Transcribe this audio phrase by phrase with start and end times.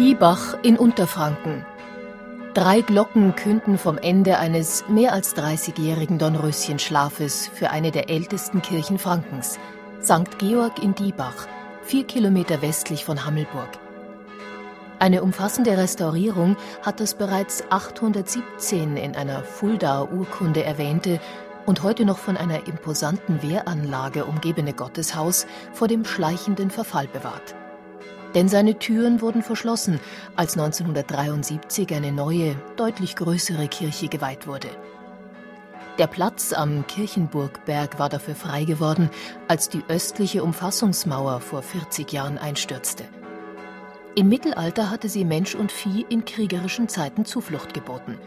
[0.00, 1.66] Diebach in Unterfranken.
[2.54, 8.98] Drei Glocken künden vom Ende eines mehr als 30-jährigen Dornröschenschlafes für eine der ältesten Kirchen
[8.98, 9.58] Frankens,
[10.02, 10.38] St.
[10.38, 11.46] Georg in Diebach,
[11.82, 13.68] vier Kilometer westlich von Hammelburg.
[15.00, 21.20] Eine umfassende Restaurierung hat das bereits 817 in einer Fuldaer Urkunde erwähnte
[21.66, 27.54] und heute noch von einer imposanten Wehranlage umgebene Gotteshaus vor dem schleichenden Verfall bewahrt
[28.34, 30.00] denn seine Türen wurden verschlossen,
[30.36, 34.68] als 1973 eine neue, deutlich größere Kirche geweiht wurde.
[35.98, 39.10] Der Platz am Kirchenburgberg war dafür frei geworden,
[39.48, 43.04] als die östliche Umfassungsmauer vor 40 Jahren einstürzte.
[44.14, 48.18] Im Mittelalter hatte sie Mensch und Vieh in kriegerischen Zeiten Zuflucht geboten.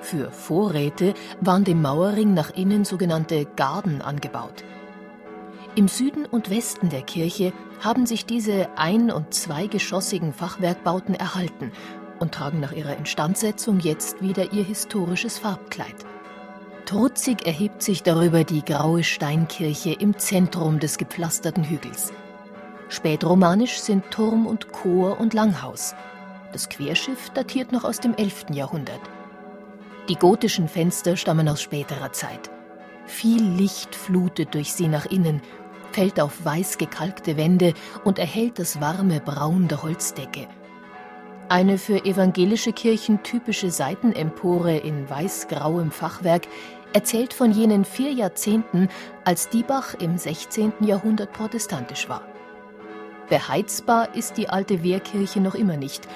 [0.00, 4.62] Für Vorräte waren dem Mauerring nach innen sogenannte Garden angebaut.
[5.76, 11.72] Im Süden und Westen der Kirche haben sich diese ein- und zweigeschossigen Fachwerkbauten erhalten
[12.20, 15.96] und tragen nach ihrer Instandsetzung jetzt wieder ihr historisches Farbkleid.
[16.86, 22.12] Trutzig erhebt sich darüber die graue Steinkirche im Zentrum des gepflasterten Hügels.
[22.88, 25.96] Spätromanisch sind Turm und Chor und Langhaus.
[26.52, 28.46] Das Querschiff datiert noch aus dem 11.
[28.52, 29.00] Jahrhundert.
[30.08, 32.48] Die gotischen Fenster stammen aus späterer Zeit.
[33.06, 35.42] Viel Licht flutet durch sie nach innen
[35.94, 40.48] fällt auf weiß gekalkte Wände und erhält das warme Braun der Holzdecke.
[41.48, 46.48] Eine für evangelische Kirchen typische Seitenempore in weiß-grauem Fachwerk
[46.92, 48.88] erzählt von jenen vier Jahrzehnten,
[49.24, 50.72] als Diebach im 16.
[50.80, 52.22] Jahrhundert protestantisch war.
[53.28, 56.08] Beheizbar ist die alte Wehrkirche noch immer nicht,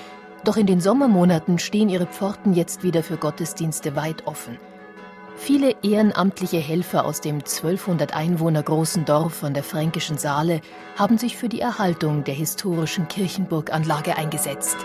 [0.44, 4.58] doch in den Sommermonaten stehen ihre Pforten jetzt wieder für Gottesdienste weit offen.
[5.38, 10.60] Viele ehrenamtliche Helfer aus dem 1200 Einwohner großen Dorf an der fränkischen Saale
[10.96, 14.76] haben sich für die Erhaltung der historischen Kirchenburganlage eingesetzt.